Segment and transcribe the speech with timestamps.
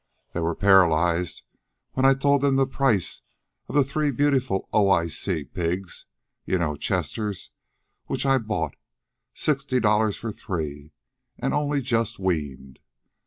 [0.33, 1.43] They were paralyzed
[1.93, 3.21] when I told them the price
[3.67, 6.07] of the three beautiful O.I.C.'s pigs,
[6.43, 7.51] you know, Chesters
[8.07, 8.75] which I bought,
[9.35, 10.91] sixty dollars for the three,
[11.37, 12.79] and only just weaned.